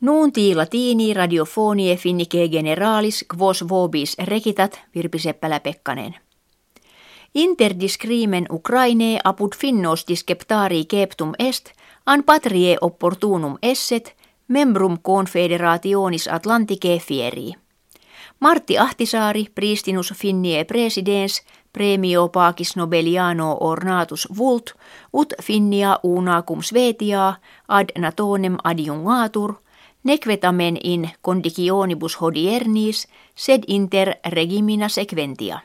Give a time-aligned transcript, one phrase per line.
[0.00, 6.14] Nuunti latini radiofonie finnike generalis quos vobis rekitat Virpi Seppälä-Pekkanen.
[7.34, 11.70] Interdiscrimen Ukraine apud finnos disceptari keptum est,
[12.06, 14.16] an patrie opportunum esset,
[14.48, 17.52] membrum confederationis Atlanticae fieri.
[18.40, 21.42] Martti Ahtisaari, pristinus finnie presidens,
[21.72, 24.72] premio pacis nobeliano ornatus vult,
[25.12, 27.34] ut finnia unacum svetia
[27.68, 29.54] ad natonem adjungatur–
[30.04, 35.60] Nequetamen in conditionibus hodiernis, sed inter regimina sequentia.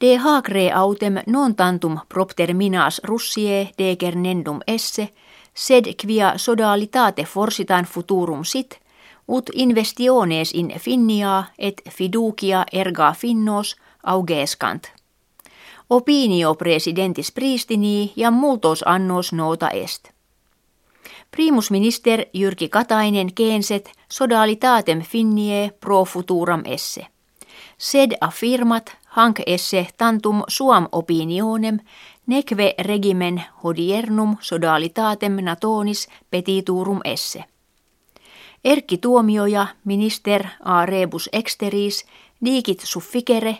[0.00, 5.08] De hagre autem non tantum propter minas russie decernendum esse,
[5.54, 8.80] sed quia sodalitate forsitan futurum sit,
[9.28, 14.88] ut investiones in finnia et fiducia erga finnos augescant.
[15.90, 20.10] Opinio presidentis pristinii ja multos annos nota est.
[21.36, 27.06] Primusminister Jyrki Katainen keenset sodalitatem finnie pro futuram esse.
[27.78, 31.78] Sed affirmat hanc esse tantum suam opinionem
[32.26, 37.44] neque regimen hodiernum sodalitatem natonis petiturum esse.
[38.64, 42.04] Erkki Tuomioja, minister a rebus exteris,
[42.44, 43.58] digit sufficere,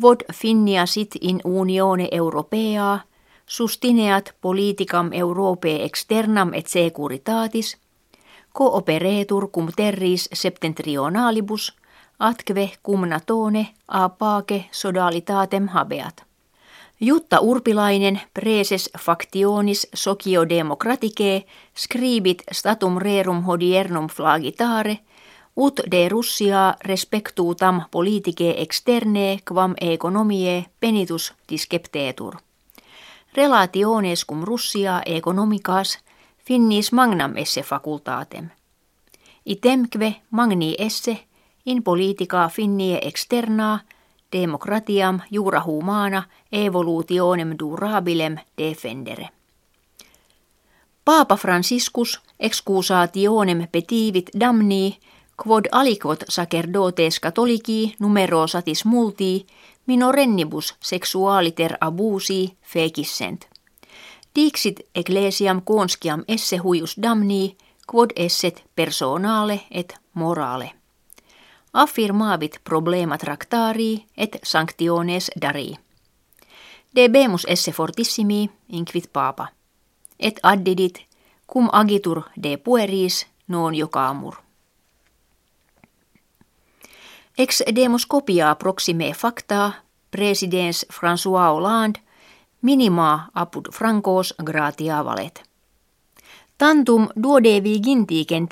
[0.00, 2.98] quod finnia sit in unione europea,
[3.46, 7.76] sustineat politicam Europae externam et securitatis,
[8.52, 11.72] cooperetur cum terris septentrionalibus,
[12.18, 16.24] atque cum natone a pace sodalitatem habeat.
[17.00, 21.42] Jutta Urpilainen, preses factionis sociodemocraticae,
[21.74, 24.98] scribit statum rerum hodiernum flagitare,
[25.56, 32.36] ut de Russia respectutam politicae externe quam economiae penitus disceptetur
[33.36, 35.98] relationes cum Russia economicas
[36.38, 38.50] finnis magnam esse facultatem.
[39.46, 41.18] Itemque magni esse
[41.66, 43.80] in politica finnie externa
[44.32, 49.28] democratiam jura humana evolutionem durabilem defendere.
[51.04, 54.98] Paapa Franciscus excusationem petivit damni
[55.36, 59.46] quod aliquot sacerdotes catholici numero satis multi
[59.86, 63.46] minorennibus sexualiter abusi fecissent.
[64.34, 67.56] Dixit ecclesiam consciam esse huius damni,
[67.86, 70.72] quod esset personale et morale.
[71.72, 75.76] Affirmavit problema tractari et sanctiones dari.
[76.96, 79.46] Debemus esse fortissimi, inquit papa.
[80.18, 81.00] Et addidit,
[81.46, 84.34] cum agitur de pueris non jocamur.
[87.38, 89.72] Ex demos copia proxime facta,
[90.10, 92.00] presidens François Hollande,
[92.60, 95.42] minima apud francos gratia valet.
[96.58, 98.48] Tantum duodevi gintiken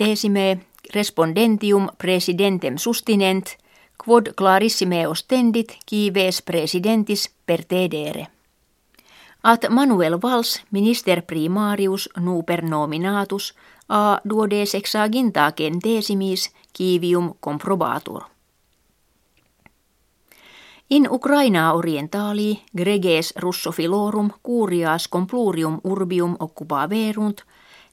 [0.95, 3.57] respondentium presidentem sustinent,
[4.05, 8.27] quod clarissime ostendit kives presidentis pertedere.
[9.43, 13.55] At Manuel Valls, minister primarius nuper nominatus,
[13.89, 18.30] a duodes exagintaaken tesimis kivium comprobatur.
[20.91, 27.43] In Ukraina orientali greges russofilorum curias complurium urbium occupaverunt,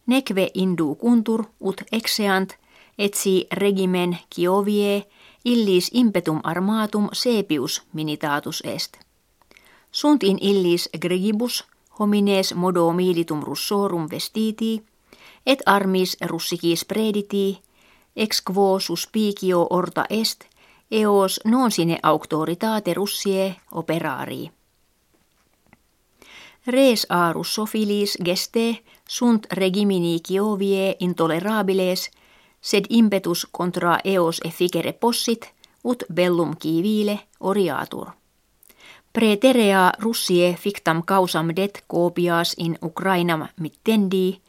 [0.05, 2.55] neque indu kuntur ut exeant,
[2.97, 5.05] etsi regimen Kiovie
[5.45, 8.97] illis impetum armatum sepius minitatus est.
[9.91, 11.65] Sunt in illis gregibus
[11.99, 14.81] homines modo militum russorum vestiti,
[15.45, 17.61] et armis russicis prediti,
[18.15, 20.45] ex quo suspicio orta est–
[20.91, 24.51] eos non sine auctoritate russie operarii.
[26.67, 32.11] Res a russofilis geste sunt regimini Kiovie intolerabiles,
[32.61, 35.53] sed impetus contra eos efficere possit,
[35.83, 38.07] ut bellum civile oriatur.
[39.13, 44.41] Preterea russie fictam causam det copias in Ukrainam mittendi,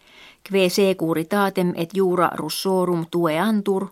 [0.42, 3.86] kve securitatem et jura russorum tueantur,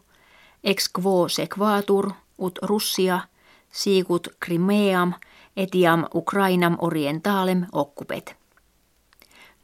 [0.64, 3.20] ex quo sequatur ut Russia,
[3.72, 5.12] siikut Crimeam,
[5.56, 8.36] etiam Ukrainam orientalem occupet.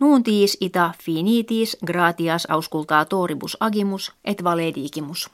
[0.00, 5.30] Nuuntiis ita finitis gratias auscultatoribus agimus et valedigimus.